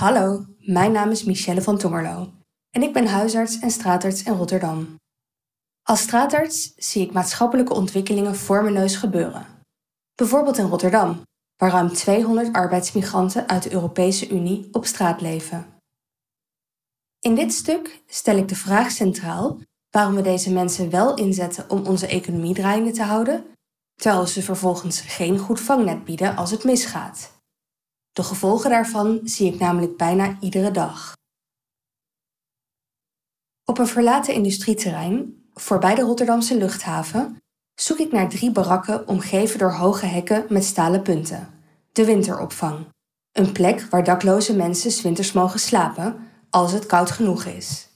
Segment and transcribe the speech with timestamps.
[0.00, 2.32] Hallo, mijn naam is Michelle van Tongerlo
[2.70, 4.94] en ik ben huisarts en straatarts in Rotterdam.
[5.82, 9.46] Als straatarts zie ik maatschappelijke ontwikkelingen voor mijn neus gebeuren.
[10.14, 11.22] Bijvoorbeeld in Rotterdam,
[11.56, 15.66] waar ruim 200 arbeidsmigranten uit de Europese Unie op straat leven.
[17.20, 19.60] In dit stuk stel ik de vraag centraal
[19.90, 23.44] waarom we deze mensen wel inzetten om onze economie draaiende te houden,
[23.94, 27.35] terwijl ze vervolgens geen goed vangnet bieden als het misgaat.
[28.16, 31.12] De gevolgen daarvan zie ik namelijk bijna iedere dag.
[33.64, 37.36] Op een verlaten industrieterrein, voorbij de Rotterdamse luchthaven,
[37.74, 41.62] zoek ik naar drie barakken omgeven door hoge hekken met stalen punten.
[41.92, 42.88] De winteropvang.
[43.32, 47.88] Een plek waar dakloze mensen winters mogen slapen als het koud genoeg is.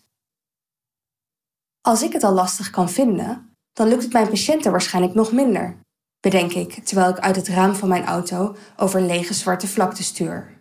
[1.80, 5.80] Als ik het al lastig kan vinden, dan lukt het mijn patiënten waarschijnlijk nog minder,
[6.20, 10.58] bedenk ik terwijl ik uit het raam van mijn auto over lege zwarte vlakte stuur.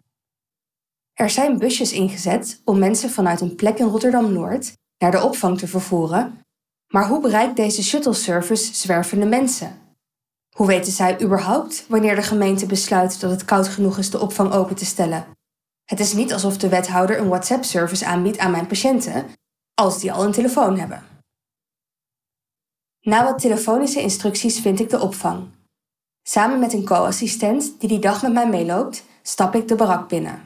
[1.13, 5.57] Er zijn busjes ingezet om mensen vanuit een plek in Rotterdam Noord naar de opvang
[5.57, 6.39] te vervoeren,
[6.87, 9.77] maar hoe bereikt deze shuttle service zwervende mensen?
[10.55, 14.51] Hoe weten zij überhaupt wanneer de gemeente besluit dat het koud genoeg is de opvang
[14.51, 15.25] open te stellen?
[15.85, 19.25] Het is niet alsof de wethouder een WhatsApp-service aanbiedt aan mijn patiënten,
[19.73, 21.03] als die al een telefoon hebben.
[23.01, 25.47] Na wat telefonische instructies vind ik de opvang.
[26.23, 30.41] Samen met een co-assistent die die dag met mij meeloopt, stap ik de barak binnen.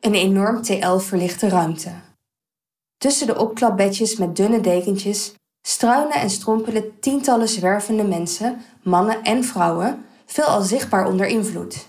[0.00, 1.90] Een enorm TL verlichte ruimte.
[2.96, 5.34] Tussen de opklapbedjes met dunne dekentjes
[5.66, 11.86] struinen en strompelen tientallen zwervende mensen, mannen en vrouwen, veelal zichtbaar onder invloed.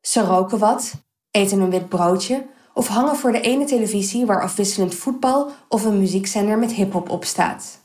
[0.00, 0.92] Ze roken wat,
[1.30, 5.98] eten een wit broodje of hangen voor de ene televisie waar afwisselend voetbal of een
[5.98, 7.82] muziekzender met hip-hop op staat.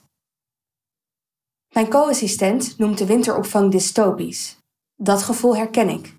[1.73, 4.58] Mijn co-assistent noemt de winteropvang dystopisch.
[4.95, 6.16] Dat gevoel herken ik.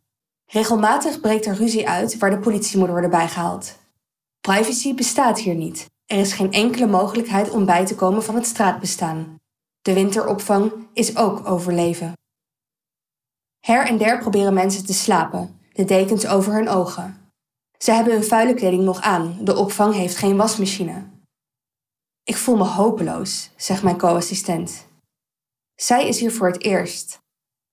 [0.47, 3.79] Regelmatig breekt er ruzie uit waar de politie moet worden bijgehaald.
[4.41, 5.87] Privacy bestaat hier niet.
[6.07, 9.37] Er is geen enkele mogelijkheid om bij te komen van het straatbestaan.
[9.83, 12.13] De winteropvang is ook overleven.
[13.61, 17.33] Her en der proberen mensen te slapen, de dekens over hun ogen.
[17.79, 21.09] Ze hebben hun vuile kleding nog aan, de opvang heeft geen wasmachine.
[22.25, 24.89] Ik voel me hopeloos, zegt mijn co-assistent.
[25.81, 27.21] Zij is hier voor het eerst.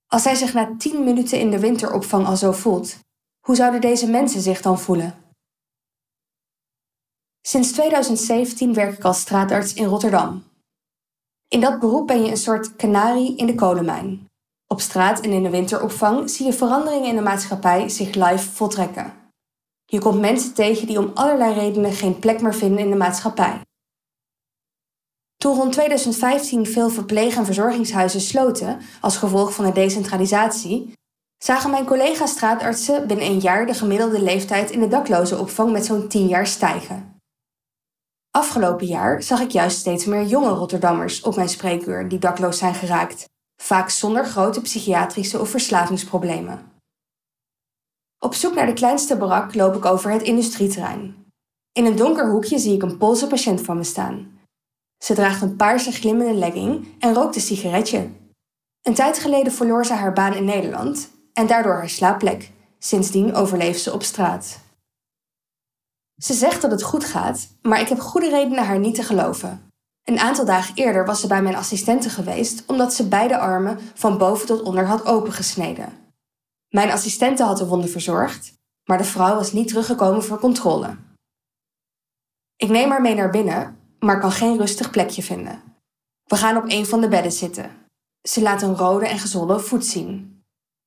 [0.07, 2.99] Als zij zich na tien minuten in de winteropvang al zo voelt,
[3.45, 5.15] hoe zouden deze mensen zich dan voelen?
[7.41, 10.43] Sinds 2017 werk ik als straatarts in Rotterdam.
[11.47, 14.25] In dat beroep ben je een soort kanarie in de kolenmijn.
[14.67, 19.13] Op straat en in de winteropvang zie je veranderingen in de maatschappij zich live voltrekken.
[19.85, 23.61] Je komt mensen tegen die om allerlei redenen geen plek meer vinden in de maatschappij.
[25.37, 30.93] Toen rond 2015 veel verpleeg- en verzorgingshuizen sloten als gevolg van de decentralisatie,
[31.37, 36.27] zagen mijn collega-straatartsen binnen een jaar de gemiddelde leeftijd in de daklozenopvang met zo'n 10
[36.27, 37.15] jaar stijgen.
[38.31, 42.73] Afgelopen jaar zag ik juist steeds meer jonge Rotterdammers op mijn spreekuur die dakloos zijn
[42.73, 43.25] geraakt,
[43.61, 46.71] vaak zonder grote psychiatrische of verslavingsproblemen.
[48.19, 51.25] Op zoek naar de kleinste barak loop ik over het industrieterrein.
[51.71, 54.36] In een donker hoekje zie ik een Poolse patiënt van me staan.
[54.97, 58.09] Ze draagt een paarse glimmende legging en rookt een sigaretje.
[58.81, 62.51] Een tijd geleden verloor ze haar baan in Nederland en daardoor haar slaapplek.
[62.79, 64.59] Sindsdien overleeft ze op straat.
[66.15, 69.71] Ze zegt dat het goed gaat, maar ik heb goede redenen haar niet te geloven.
[70.03, 74.17] Een aantal dagen eerder was ze bij mijn assistente geweest omdat ze beide armen van
[74.17, 75.93] boven tot onder had opengesneden.
[76.69, 78.53] Mijn assistente had de wonden verzorgd,
[78.83, 80.97] maar de vrouw was niet teruggekomen voor controle.
[82.55, 85.61] Ik neem haar mee naar binnen maar kan geen rustig plekje vinden.
[86.25, 87.71] We gaan op een van de bedden zitten.
[88.21, 90.41] Ze laat een rode en gezwollen voet zien.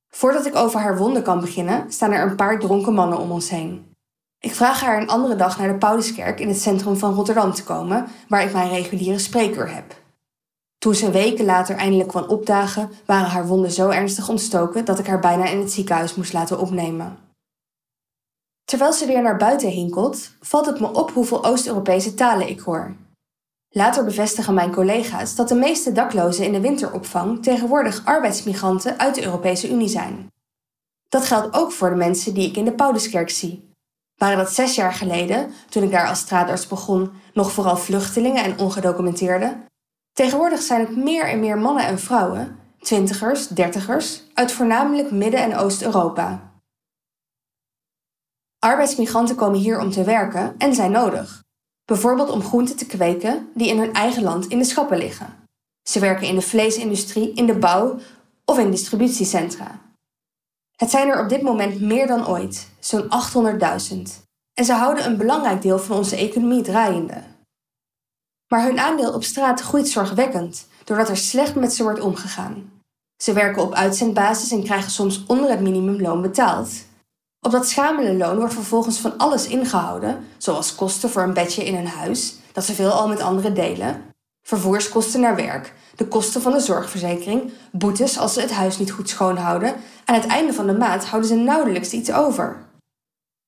[0.08, 3.50] Voordat ik over haar wonden kan beginnen, staan er een paar dronken mannen om ons
[3.50, 3.94] heen.
[4.38, 7.64] Ik vraag haar een andere dag naar de Pauluskerk in het centrum van Rotterdam te
[7.64, 9.98] komen, waar ik mijn reguliere spreekuur heb.
[10.78, 15.06] Toen ze weken later eindelijk kwam opdagen, waren haar wonden zo ernstig ontstoken dat ik
[15.06, 17.29] haar bijna in het ziekenhuis moest laten opnemen.
[18.70, 22.94] Terwijl ze weer naar buiten hinkelt, valt het me op hoeveel Oost-Europese talen ik hoor.
[23.68, 29.24] Later bevestigen mijn collega's dat de meeste daklozen in de winteropvang tegenwoordig arbeidsmigranten uit de
[29.24, 30.26] Europese Unie zijn.
[31.08, 33.68] Dat geldt ook voor de mensen die ik in de Pauluskerk zie.
[34.16, 38.58] Waren dat zes jaar geleden, toen ik daar als straatarts begon, nog vooral vluchtelingen en
[38.58, 39.64] ongedocumenteerden?
[40.12, 45.56] Tegenwoordig zijn het meer en meer mannen en vrouwen, twintigers, dertigers, uit voornamelijk Midden- en
[45.56, 46.49] Oost-Europa.
[48.60, 51.42] Arbeidsmigranten komen hier om te werken en zijn nodig.
[51.84, 55.34] Bijvoorbeeld om groenten te kweken die in hun eigen land in de schappen liggen.
[55.88, 57.98] Ze werken in de vleesindustrie, in de bouw
[58.44, 59.80] of in distributiecentra.
[60.76, 63.08] Het zijn er op dit moment meer dan ooit, zo'n 800.000.
[64.54, 67.22] en ze houden een belangrijk deel van onze economie draaiende.
[68.48, 72.72] Maar hun aandeel op straat groeit zorgwekkend, doordat er slecht met ze wordt omgegaan.
[73.22, 76.88] Ze werken op uitzendbasis en krijgen soms onder het minimumloon betaald.
[77.40, 81.74] Op dat schamele loon wordt vervolgens van alles ingehouden, zoals kosten voor een bedje in
[81.74, 84.02] een huis, dat ze veelal met anderen delen,
[84.42, 89.08] vervoerskosten naar werk, de kosten van de zorgverzekering, boetes als ze het huis niet goed
[89.08, 89.74] schoonhouden.
[90.04, 92.68] Aan het einde van de maand houden ze nauwelijks iets over.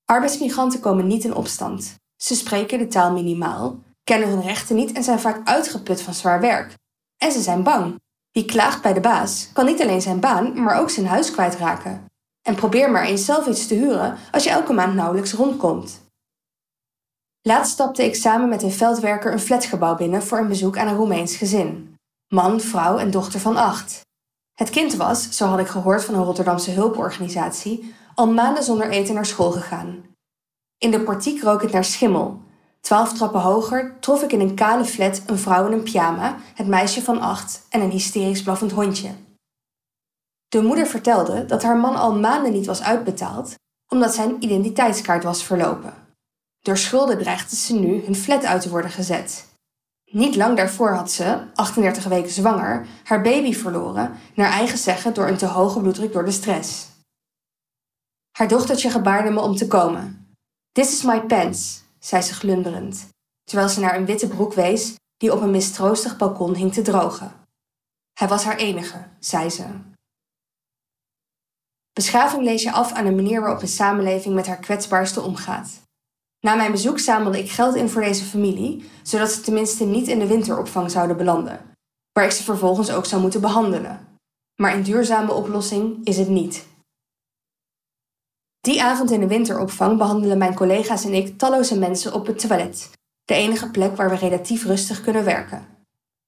[0.05, 1.95] Arbeidsmigranten komen niet in opstand.
[2.17, 6.41] Ze spreken de taal minimaal, kennen hun rechten niet en zijn vaak uitgeput van zwaar
[6.41, 6.75] werk.
[7.17, 8.01] En ze zijn bang.
[8.31, 12.11] Wie klaagt bij de baas kan niet alleen zijn baan, maar ook zijn huis kwijtraken.
[12.43, 16.01] En probeer maar eens zelf iets te huren als je elke maand nauwelijks rondkomt.
[17.43, 20.97] Laatst stapte ik samen met een veldwerker een flatgebouw binnen voor een bezoek aan een
[20.97, 21.95] Roemeens gezin.
[22.29, 24.01] Man, vrouw en dochter van acht.
[24.53, 29.15] Het kind was, zo had ik gehoord van een Rotterdamse hulporganisatie, al maanden zonder eten
[29.15, 30.05] naar school gegaan.
[30.79, 32.41] In de portiek rook het naar schimmel.
[32.81, 36.67] Twaalf trappen hoger trof ik in een kale flat een vrouw in een pyjama, het
[36.67, 39.11] meisje van acht en een hysterisch blaffend hondje.
[40.53, 43.55] De moeder vertelde dat haar man al maanden niet was uitbetaald
[43.89, 45.95] omdat zijn identiteitskaart was verlopen.
[46.61, 49.47] Door schulden dreigde ze nu hun flat uit te worden gezet.
[50.05, 55.29] Niet lang daarvoor had ze, 38 weken zwanger, haar baby verloren, naar eigen zeggen door
[55.29, 56.89] een te hoge bloeddruk door de stress.
[58.31, 60.35] Haar dochtertje gebaarde me om te komen.
[60.73, 63.09] This is my pants, zei ze glunderend,
[63.45, 67.33] terwijl ze naar een witte broek wees die op een mistroostig balkon hing te drogen.
[68.13, 69.91] Hij was haar enige, zei ze.
[71.93, 75.81] Beschaving lees je af aan de manier waarop een samenleving met haar kwetsbaarste omgaat.
[76.41, 80.19] Na mijn bezoek zamelde ik geld in voor deze familie, zodat ze tenminste niet in
[80.19, 81.61] de winteropvang zouden belanden,
[82.13, 84.09] waar ik ze vervolgens ook zou moeten behandelen.
[84.61, 86.67] Maar een duurzame oplossing is het niet.
[88.61, 92.91] Die avond in de winteropvang behandelen mijn collega's en ik talloze mensen op het toilet,
[93.25, 95.67] de enige plek waar we relatief rustig kunnen werken.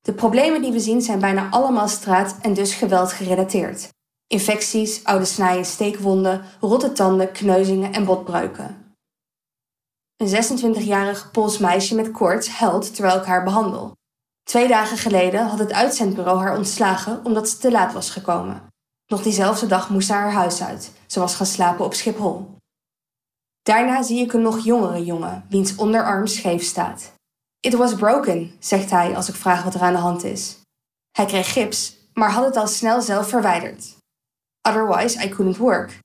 [0.00, 3.93] De problemen die we zien zijn bijna allemaal straat- en dus geweld gerelateerd.
[4.34, 8.94] Infecties, oude snijden, steekwonden, rotte tanden, kneuzingen en botbreuken.
[10.16, 13.92] Een 26-jarig Pools meisje met koorts huilt terwijl ik haar behandel.
[14.42, 18.66] Twee dagen geleden had het uitzendbureau haar ontslagen omdat ze te laat was gekomen.
[19.06, 20.92] Nog diezelfde dag moest ze haar huis uit.
[21.06, 22.56] Ze was gaan slapen op Schiphol.
[23.62, 27.12] Daarna zie ik een nog jongere jongen, wiens onderarm scheef staat.
[27.60, 30.60] It was broken, zegt hij als ik vraag wat er aan de hand is.
[31.10, 34.02] Hij kreeg gips, maar had het al snel zelf verwijderd.
[34.68, 35.98] Otherwise, I couldn't work.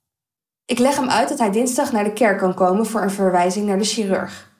[0.65, 3.65] Ik leg hem uit dat hij dinsdag naar de kerk kan komen voor een verwijzing
[3.65, 4.51] naar de chirurg.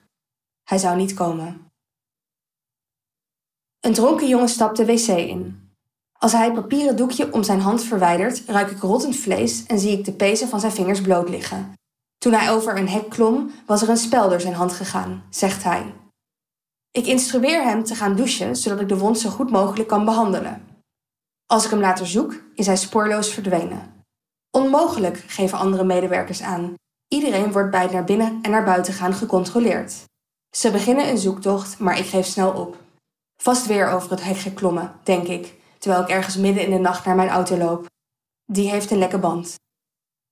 [0.64, 1.66] Hij zou niet komen.
[3.80, 5.68] Een dronken jongen stapt de wc in.
[6.18, 9.98] Als hij het papieren doekje om zijn hand verwijdert, ruik ik rottend vlees en zie
[9.98, 11.72] ik de pezen van zijn vingers bloot liggen.
[12.18, 15.62] Toen hij over een hek klom, was er een spel door zijn hand gegaan, zegt
[15.62, 15.94] hij.
[16.90, 20.70] Ik instrueer hem te gaan douchen, zodat ik de wond zo goed mogelijk kan behandelen.
[21.46, 23.89] Als ik hem later zoek, is hij spoorloos verdwenen.
[24.50, 26.74] Onmogelijk, geven andere medewerkers aan.
[27.08, 30.04] Iedereen wordt bij het naar binnen en naar buiten gaan gecontroleerd.
[30.56, 32.76] Ze beginnen een zoektocht, maar ik geef snel op.
[33.42, 37.04] Vast weer over het hek geklommen, denk ik, terwijl ik ergens midden in de nacht
[37.04, 37.86] naar mijn auto loop.
[38.44, 39.54] Die heeft een lekke band.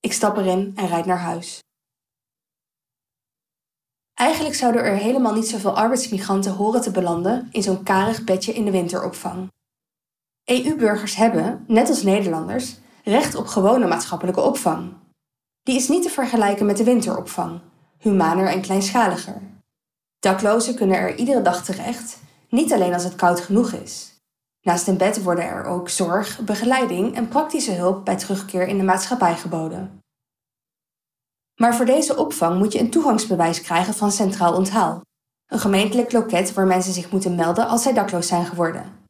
[0.01, 1.61] Ik stap erin en rijd naar huis.
[4.15, 8.65] Eigenlijk zouden er helemaal niet zoveel arbeidsmigranten horen te belanden in zo'n karig bedje in
[8.65, 9.49] de winteropvang.
[10.45, 12.77] EU-burgers hebben, net als Nederlanders,
[13.09, 14.93] recht op gewone maatschappelijke opvang.
[15.63, 17.61] Die is niet te vergelijken met de winteropvang,
[17.99, 19.43] humaner en kleinschaliger.
[20.19, 24.17] Daklozen kunnen er iedere dag terecht, niet alleen als het koud genoeg is.
[24.61, 28.85] Naast een bed worden er ook zorg, begeleiding en praktische hulp bij terugkeer in de
[28.85, 30.01] maatschappij geboden.
[31.55, 35.01] Maar voor deze opvang moet je een toegangsbewijs krijgen van Centraal Onthaal,
[35.47, 39.07] een gemeentelijk loket waar mensen zich moeten melden als zij dakloos zijn geworden.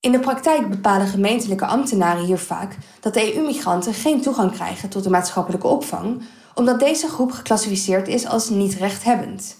[0.00, 5.10] In de praktijk bepalen gemeentelijke ambtenaren hier vaak dat EU-migranten geen toegang krijgen tot de
[5.10, 6.22] maatschappelijke opvang,
[6.54, 9.56] omdat deze groep geclassificeerd is als niet rechthebbend.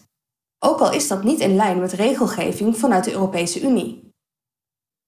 [0.59, 4.09] Ook al is dat niet in lijn met regelgeving vanuit de Europese Unie.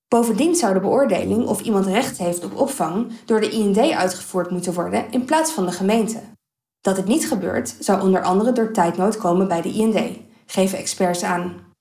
[0.08, 4.74] Bovendien zou de beoordeling of iemand recht heeft op opvang door de IND uitgevoerd moeten
[4.74, 6.20] worden in plaats van de gemeente.
[6.80, 11.22] Dat het niet gebeurt zou onder andere door tijdnood komen bij de IND, geven experts
[11.22, 11.71] aan.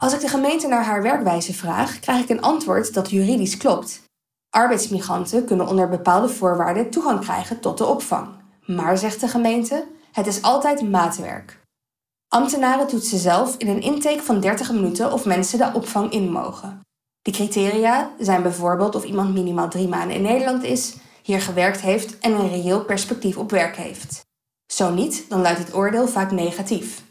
[0.00, 4.02] Als ik de gemeente naar haar werkwijze vraag, krijg ik een antwoord dat juridisch klopt.
[4.50, 8.28] Arbeidsmigranten kunnen onder bepaalde voorwaarden toegang krijgen tot de opvang.
[8.66, 11.60] Maar, zegt de gemeente, het is altijd maatwerk.
[12.28, 16.80] Ambtenaren toetsen zelf in een intake van 30 minuten of mensen de opvang in mogen.
[17.22, 22.18] De criteria zijn bijvoorbeeld of iemand minimaal drie maanden in Nederland is, hier gewerkt heeft
[22.18, 24.20] en een reëel perspectief op werk heeft.
[24.66, 27.06] Zo niet, dan luidt het oordeel vaak negatief.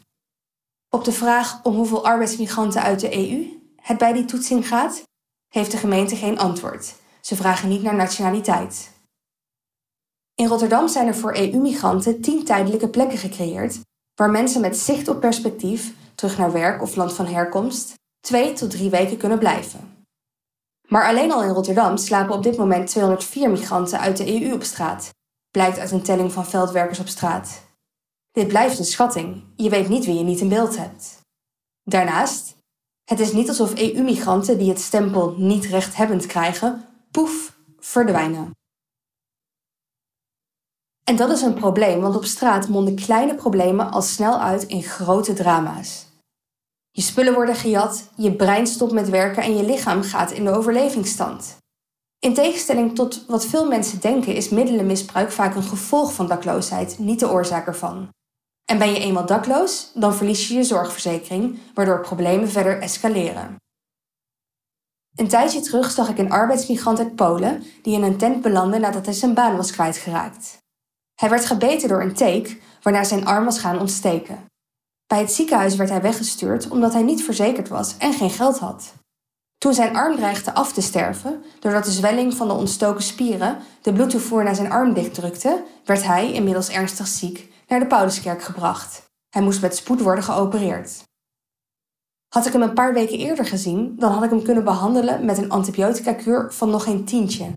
[0.90, 5.02] Op de vraag om hoeveel arbeidsmigranten uit de EU het bij die toetsing gaat,
[5.48, 6.94] heeft de gemeente geen antwoord.
[7.20, 8.90] Ze vragen niet naar nationaliteit.
[10.34, 13.80] In Rotterdam zijn er voor EU-migranten tien tijdelijke plekken gecreëerd,
[14.14, 18.70] waar mensen met zicht op perspectief, terug naar werk of land van herkomst, twee tot
[18.70, 20.06] drie weken kunnen blijven.
[20.86, 24.62] Maar alleen al in Rotterdam slapen op dit moment 204 migranten uit de EU op
[24.62, 25.10] straat,
[25.50, 27.67] blijkt uit een telling van veldwerkers op straat.
[28.30, 31.20] Dit blijft een schatting, je weet niet wie je niet in beeld hebt.
[31.82, 32.56] Daarnaast,
[33.04, 38.50] het is niet alsof EU-migranten die het stempel niet rechthebbend krijgen, poef, verdwijnen.
[41.04, 44.82] En dat is een probleem, want op straat monden kleine problemen al snel uit in
[44.82, 46.06] grote drama's.
[46.90, 50.50] Je spullen worden gejat, je brein stopt met werken en je lichaam gaat in de
[50.50, 51.56] overlevingsstand.
[52.18, 57.20] In tegenstelling tot wat veel mensen denken, is middelenmisbruik vaak een gevolg van dakloosheid, niet
[57.20, 58.08] de oorzaak ervan.
[58.70, 63.56] En ben je eenmaal dakloos, dan verlies je je zorgverzekering, waardoor problemen verder escaleren.
[65.16, 69.04] Een tijdje terug zag ik een arbeidsmigrant uit Polen die in een tent belandde nadat
[69.04, 70.58] hij zijn baan was kwijtgeraakt.
[71.14, 74.44] Hij werd gebeten door een teek, waarna zijn arm was gaan ontsteken.
[75.06, 78.94] Bij het ziekenhuis werd hij weggestuurd omdat hij niet verzekerd was en geen geld had.
[79.58, 83.92] Toen zijn arm dreigde af te sterven, doordat de zwelling van de ontstoken spieren de
[83.92, 89.10] bloedtoevoer naar zijn arm dichtdrukte, werd hij, inmiddels ernstig ziek, naar de Pauluskerk gebracht.
[89.28, 91.02] Hij moest met spoed worden geopereerd.
[92.28, 95.38] Had ik hem een paar weken eerder gezien, dan had ik hem kunnen behandelen met
[95.38, 97.52] een antibiotica-kuur van nog geen tientje.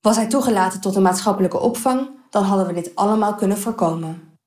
[0.00, 4.38] Was hij toegelaten tot een maatschappelijke opvang, dan hadden we dit allemaal kunnen voorkomen.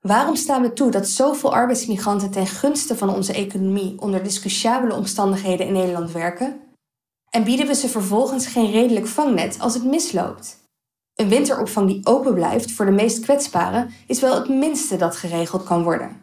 [0.00, 5.66] Waarom staan we toe dat zoveel arbeidsmigranten ten gunste van onze economie onder discussiabele omstandigheden
[5.66, 6.60] in Nederland werken?
[7.30, 10.61] En bieden we ze vervolgens geen redelijk vangnet als het misloopt?
[11.14, 15.64] Een winteropvang die open blijft voor de meest kwetsbaren is wel het minste dat geregeld
[15.64, 16.20] kan worden.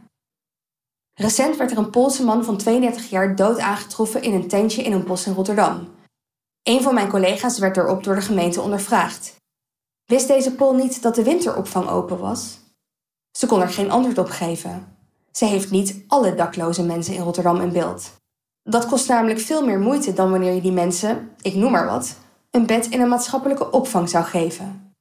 [1.13, 4.91] Recent werd er een Poolse man van 32 jaar dood aangetroffen in een tentje in
[4.91, 5.87] een bos in Rotterdam.
[6.63, 9.35] Een van mijn collega's werd erop door de gemeente ondervraagd.
[10.05, 12.59] Wist deze Pool niet dat de winteropvang open was?
[13.37, 14.97] Ze kon er geen antwoord op geven.
[15.31, 18.11] Ze heeft niet alle dakloze mensen in Rotterdam in beeld.
[18.63, 22.15] Dat kost namelijk veel meer moeite dan wanneer je die mensen, ik noem maar wat,
[22.49, 24.93] een bed in een maatschappelijke opvang zou geven.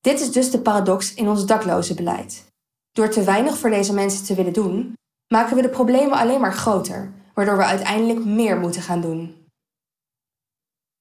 [0.00, 2.46] Dit is dus de paradox in ons daklozenbeleid.
[2.92, 4.94] Door te weinig voor deze mensen te willen doen,
[5.28, 9.46] maken we de problemen alleen maar groter, waardoor we uiteindelijk meer moeten gaan doen.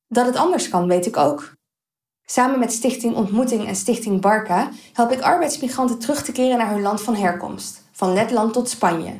[0.08, 1.54] Dat het anders kan, weet ik ook.
[2.26, 6.82] Samen met Stichting Ontmoeting en Stichting Barca help ik arbeidsmigranten terug te keren naar hun
[6.82, 9.20] land van herkomst, van Letland tot Spanje.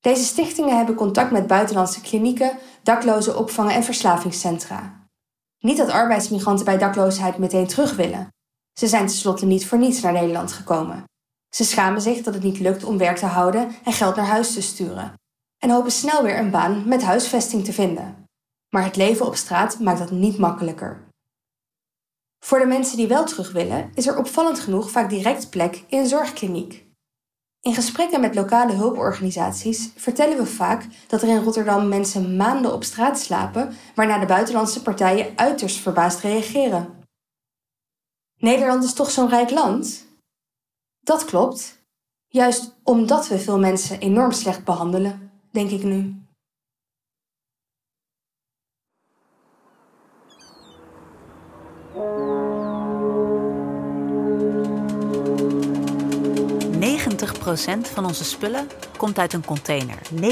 [0.00, 5.01] Deze stichtingen hebben contact met buitenlandse klinieken, dakloze opvangen en verslavingscentra.
[5.62, 8.28] Niet dat arbeidsmigranten bij dakloosheid meteen terug willen.
[8.78, 11.04] Ze zijn tenslotte niet voor niets naar Nederland gekomen.
[11.54, 14.52] Ze schamen zich dat het niet lukt om werk te houden en geld naar huis
[14.52, 15.12] te sturen.
[15.58, 18.24] En hopen snel weer een baan met huisvesting te vinden.
[18.68, 21.08] Maar het leven op straat maakt dat niet makkelijker.
[22.44, 25.98] Voor de mensen die wel terug willen, is er opvallend genoeg vaak direct plek in
[25.98, 26.91] een zorgkliniek.
[27.62, 32.84] In gesprekken met lokale hulporganisaties vertellen we vaak dat er in Rotterdam mensen maanden op
[32.84, 37.04] straat slapen, waarna de buitenlandse partijen uiterst verbaasd reageren.
[38.38, 40.06] Nederland is toch zo'n rijk land?
[41.00, 41.80] Dat klopt.
[42.28, 46.21] Juist omdat we veel mensen enorm slecht behandelen, denk ik nu.
[57.82, 59.98] Van onze spullen komt uit een container.
[60.14, 60.24] 90%.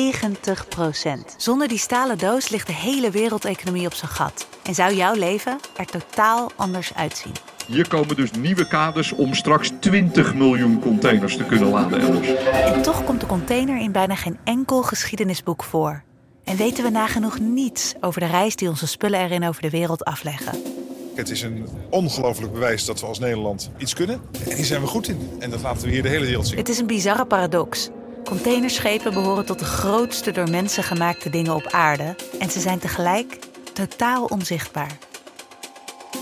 [1.37, 4.47] Zonder die stalen doos ligt de hele wereldeconomie op zijn gat.
[4.62, 7.33] En zou jouw leven er totaal anders uitzien.
[7.67, 12.35] Hier komen dus nieuwe kaders om straks 20 miljoen containers te kunnen laden elders.
[12.75, 16.02] En toch komt de container in bijna geen enkel geschiedenisboek voor.
[16.45, 20.05] En weten we nagenoeg niets over de reis die onze spullen erin over de wereld
[20.05, 20.80] afleggen.
[21.21, 24.21] Het is een ongelooflijk bewijs dat we als Nederland iets kunnen.
[24.49, 25.31] En hier zijn we goed in.
[25.39, 26.59] En dat laten we hier de hele wereld zien.
[26.59, 27.89] Het is een bizarre paradox.
[28.25, 32.17] Containerschepen behoren tot de grootste door mensen gemaakte dingen op aarde.
[32.39, 33.39] En ze zijn tegelijk
[33.73, 34.99] totaal onzichtbaar.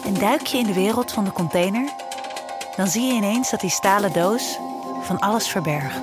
[0.04, 1.92] En duik je in de wereld van de container,
[2.76, 4.58] dan zie je ineens dat die stalen doos
[5.02, 6.00] van alles verbergt.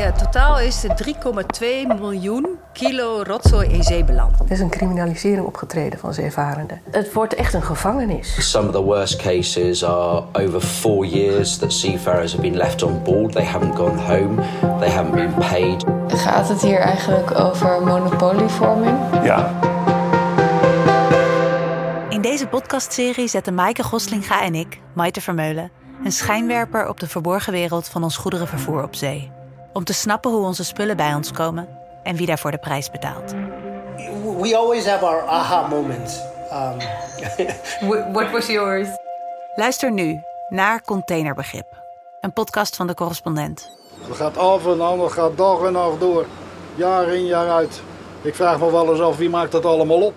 [0.00, 4.40] Ja, totaal is er 3,2 miljoen kilo rotzooi in zee beland.
[4.40, 6.80] Er is een criminalisering opgetreden van zeevarenden.
[6.90, 8.50] Het wordt echt een gevangenis.
[8.50, 13.02] Some of the worst cases are over four years that seafarers have been left on
[13.02, 13.32] board.
[13.32, 14.42] They haven't gone home.
[14.78, 15.84] They haven't been paid.
[16.08, 18.98] Gaat het hier eigenlijk over monopolievorming?
[19.24, 19.58] Ja.
[22.08, 25.70] In deze podcastserie zetten Maaike Goslinga en ik, Maite Vermeulen,
[26.04, 29.30] een schijnwerper op de verborgen wereld van ons goederenvervoer op zee.
[29.72, 31.68] Om te snappen hoe onze spullen bij ons komen
[32.02, 33.34] en wie daarvoor de prijs betaalt.
[34.40, 36.20] We always have our aha moments.
[36.52, 36.78] Um,
[38.12, 38.88] What was yours?
[39.54, 41.66] Luister nu naar Containerbegrip,
[42.20, 43.70] een podcast van de correspondent.
[44.00, 46.26] Het gaat af en aan, het gaat dag en nacht door.
[46.74, 47.82] Jaar in, jaar uit.
[48.22, 50.14] Ik vraag me wel eens af wie maakt dat allemaal op.